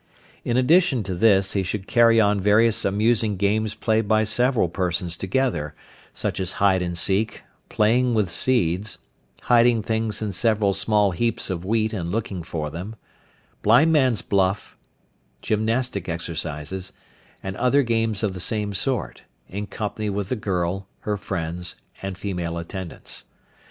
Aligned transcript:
In 0.43 0.57
addition 0.57 1.03
to 1.03 1.13
this, 1.13 1.53
he 1.53 1.61
should 1.61 1.85
carry 1.85 2.19
on 2.19 2.41
various 2.41 2.83
amusing 2.85 3.37
games 3.37 3.75
played 3.75 4.07
by 4.07 4.23
several 4.23 4.67
persons 4.67 5.15
together, 5.15 5.75
such 6.11 6.39
as 6.39 6.53
hide 6.53 6.81
and 6.81 6.97
seek, 6.97 7.43
playing 7.69 8.15
with 8.15 8.31
seeds, 8.31 8.97
hiding 9.43 9.83
things 9.83 10.19
in 10.19 10.33
several 10.33 10.73
small 10.73 11.11
heaps 11.11 11.51
of 11.51 11.63
wheat 11.63 11.93
and 11.93 12.11
looking 12.11 12.41
for 12.41 12.71
them, 12.71 12.95
blind 13.61 13.93
man's 13.93 14.23
buff, 14.23 14.75
gymnastic 15.43 16.09
exercises, 16.09 16.91
and 17.43 17.55
other 17.57 17.83
games 17.83 18.23
of 18.23 18.33
the 18.33 18.39
same 18.39 18.73
sort, 18.73 19.21
in 19.49 19.67
company 19.67 20.09
with 20.09 20.29
the 20.29 20.35
girl, 20.35 20.87
her 21.01 21.15
friends 21.15 21.75
and 22.01 22.17
female 22.17 22.57
attendants. 22.57 23.25